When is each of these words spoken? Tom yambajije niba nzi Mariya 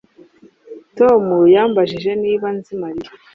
Tom 0.97 1.23
yambajije 1.55 2.11
niba 2.23 2.47
nzi 2.57 2.71
Mariya 2.81 3.11